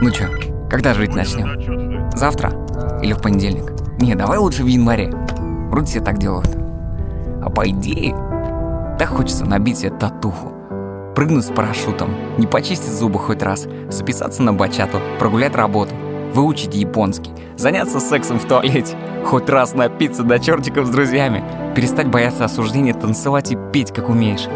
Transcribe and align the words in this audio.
Ну 0.00 0.10
чё, 0.10 0.24
когда 0.68 0.92
жить 0.92 1.14
начнем? 1.14 2.10
Завтра? 2.16 2.52
Или 3.02 3.12
в 3.12 3.22
понедельник? 3.22 3.72
Не, 4.00 4.14
давай 4.14 4.38
лучше 4.38 4.64
в 4.64 4.66
январе. 4.66 5.10
Вроде 5.70 5.86
все 5.86 6.00
так 6.00 6.18
делают. 6.18 6.50
А 7.42 7.48
по 7.48 7.68
идее, 7.68 8.14
так 8.98 9.08
хочется 9.08 9.44
набить 9.44 9.78
себе 9.78 9.90
татуху. 9.90 10.52
Прыгнуть 11.14 11.44
с 11.44 11.52
парашютом, 11.52 12.10
не 12.38 12.46
почистить 12.46 12.92
зубы 12.92 13.20
хоть 13.20 13.42
раз, 13.42 13.68
записаться 13.88 14.42
на 14.42 14.52
бачату, 14.52 14.98
прогулять 15.20 15.54
работу, 15.54 15.94
выучить 16.34 16.74
японский, 16.74 17.30
заняться 17.56 18.00
сексом 18.00 18.40
в 18.40 18.46
туалете, 18.46 18.96
хоть 19.24 19.48
раз 19.48 19.74
напиться 19.74 20.24
до 20.24 20.40
чертиков 20.40 20.86
с 20.86 20.90
друзьями, 20.90 21.44
перестать 21.76 22.08
бояться 22.08 22.44
осуждения, 22.44 22.94
танцевать 22.94 23.52
и 23.52 23.58
петь, 23.72 23.92
как 23.92 24.08
умеешь. 24.08 24.48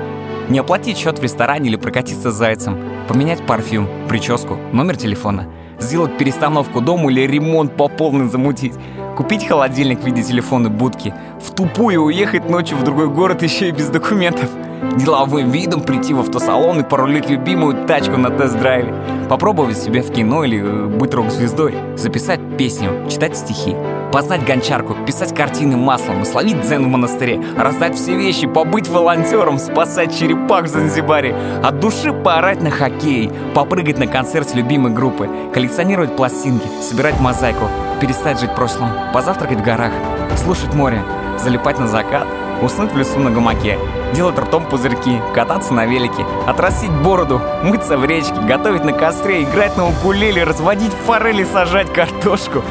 Не 0.48 0.60
оплатить 0.60 0.96
счет 0.96 1.18
в 1.18 1.22
ресторане 1.22 1.68
или 1.68 1.76
прокатиться 1.76 2.32
зайцем, 2.32 2.78
поменять 3.06 3.44
парфюм, 3.46 3.86
прическу, 4.08 4.56
номер 4.72 4.96
телефона, 4.96 5.46
сделать 5.78 6.16
перестановку 6.16 6.80
дома 6.80 7.10
или 7.10 7.27
ремонт 7.27 7.77
по 7.77 7.88
полной 7.88 8.30
замутить, 8.30 8.73
купить 9.14 9.46
холодильник 9.46 10.00
в 10.00 10.06
виде 10.06 10.23
телефонной 10.23 10.70
будки, 10.70 11.12
в 11.38 11.54
тупую 11.54 12.02
уехать 12.02 12.48
ночью 12.48 12.78
в 12.78 12.82
другой 12.82 13.09
город 13.09 13.42
еще 13.42 13.68
и 13.68 13.73
без 13.73 13.90
документов, 13.90 14.48
деловым 14.96 15.50
видом 15.50 15.82
прийти 15.82 16.14
в 16.14 16.20
автосалон 16.20 16.80
и 16.80 16.82
порулить 16.82 17.28
любимую 17.28 17.87
тачку 17.87 18.16
на 18.16 18.30
тест-драйве, 18.30 18.95
попробовать 19.28 19.76
себя 19.76 20.02
в 20.02 20.10
кино 20.10 20.45
или 20.45 20.62
быть 20.62 21.12
рок-звездой, 21.12 21.74
записать 21.96 22.40
песню, 22.56 23.06
читать 23.10 23.37
стихи, 23.37 23.76
познать 24.12 24.44
гончарку, 24.44 24.94
писать 25.06 25.34
картины 25.34 25.76
маслом, 25.76 26.24
словить 26.24 26.60
дзен 26.62 26.84
в 26.84 26.88
монастыре, 26.88 27.40
раздать 27.56 27.96
все 27.96 28.16
вещи, 28.16 28.46
побыть 28.46 28.88
волонтером, 28.88 29.58
спасать 29.58 30.16
черепах 30.16 30.64
в 30.64 30.68
Занзибаре, 30.68 31.34
от 31.62 31.80
души 31.80 32.12
поорать 32.12 32.62
на 32.62 32.70
хоккей, 32.70 33.30
попрыгать 33.54 33.98
на 33.98 34.06
концерт 34.06 34.54
любимой 34.54 34.92
группы, 34.92 35.28
коллекционировать 35.52 36.16
пластинки, 36.16 36.66
собирать 36.80 37.20
мозаику, 37.20 37.68
перестать 38.00 38.40
жить 38.40 38.54
прошлым, 38.54 38.90
позавтракать 39.12 39.60
в 39.60 39.65
горах, 39.65 39.92
слушать 40.37 40.74
море, 40.74 41.02
залипать 41.38 41.78
на 41.78 41.87
закат, 41.87 42.26
уснуть 42.62 42.92
в 42.92 42.96
лесу 42.96 43.18
на 43.18 43.30
гамаке, 43.30 43.78
делать 44.12 44.38
ртом 44.38 44.64
пузырьки, 44.66 45.20
кататься 45.34 45.73
на 45.73 45.87
велике, 45.87 46.26
отрастить 46.46 46.90
бороду, 46.90 47.40
мыться 47.62 47.96
в 47.96 48.04
речке, 48.04 48.34
готовить 48.46 48.84
на 48.84 48.92
костре, 48.92 49.42
играть 49.42 49.76
на 49.76 49.87
укулеле, 49.88 50.45
разводить 50.45 50.92
форели, 51.06 51.45
сажать 51.45 51.92
картошку, 51.92 52.62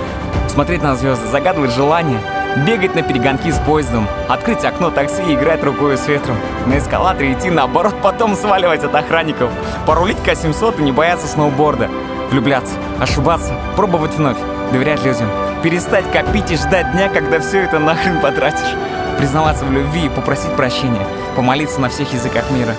смотреть 0.47 0.81
на 0.81 0.95
звезды, 0.95 1.27
загадывать 1.27 1.71
желания, 1.71 2.19
бегать 2.65 2.95
на 2.95 3.03
перегонки 3.03 3.51
с 3.51 3.59
поездом, 3.59 4.07
открыть 4.27 4.65
окно 4.65 4.89
такси 4.89 5.21
и 5.27 5.35
играть 5.35 5.63
рукой 5.63 5.97
с 5.97 6.07
ветром, 6.07 6.37
на 6.65 6.77
эскалаторе 6.77 7.33
идти 7.33 7.49
наоборот, 7.49 7.95
потом 8.01 8.35
сваливать 8.35 8.83
от 8.83 8.95
охранников, 8.95 9.51
порулить 9.85 10.17
К-700 10.23 10.79
и 10.79 10.83
не 10.83 10.91
бояться 10.91 11.27
сноуборда, 11.27 11.89
влюбляться, 12.31 12.73
ошибаться, 12.99 13.53
пробовать 13.75 14.15
вновь, 14.15 14.37
доверять 14.71 15.03
людям, 15.03 15.29
перестать 15.63 16.11
копить 16.11 16.51
и 16.51 16.57
ждать 16.57 16.91
дня, 16.91 17.09
когда 17.09 17.39
все 17.39 17.61
это 17.61 17.79
нахрен 17.79 18.19
потратишь, 18.19 18.75
признаваться 19.17 19.65
в 19.65 19.71
любви 19.71 20.09
попросить 20.09 20.55
прощения, 20.55 21.05
помолиться 21.35 21.81
на 21.81 21.89
всех 21.89 22.13
языках 22.13 22.49
мира 22.51 22.75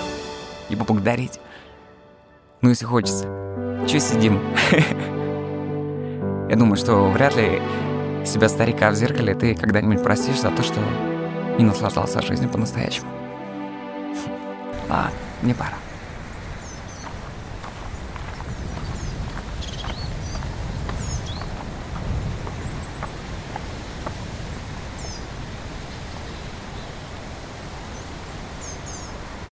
и 0.69 0.77
поблагодарить. 0.77 1.41
Ну, 2.61 2.69
если 2.71 2.85
хочется. 2.85 3.27
Че 3.89 4.01
сидим? 4.01 4.41
Я 6.49 6.57
думаю, 6.57 6.77
что 6.77 7.11
вряд 7.11 7.37
ли 7.37 7.61
себя 8.25 8.49
старика 8.49 8.91
в 8.91 8.95
зеркале 8.95 9.35
ты 9.35 9.55
когда-нибудь 9.55 10.03
простишь 10.03 10.41
за 10.41 10.51
то, 10.51 10.63
что 10.63 10.81
не 11.59 11.65
наслаждался 11.65 12.23
жизнью 12.23 12.51
по-настоящему. 12.51 13.09
Ладно, 14.89 15.11
мне 15.43 15.55
пора. 15.55 15.75